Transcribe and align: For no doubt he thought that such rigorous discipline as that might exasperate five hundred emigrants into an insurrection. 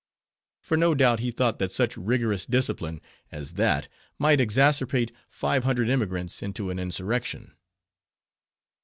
For 0.63 0.75
no 0.77 0.95
doubt 0.95 1.19
he 1.19 1.29
thought 1.29 1.59
that 1.59 1.71
such 1.71 1.95
rigorous 1.95 2.47
discipline 2.47 3.01
as 3.31 3.53
that 3.53 3.87
might 4.17 4.41
exasperate 4.41 5.11
five 5.29 5.63
hundred 5.63 5.89
emigrants 5.91 6.41
into 6.41 6.71
an 6.71 6.79
insurrection. 6.79 7.53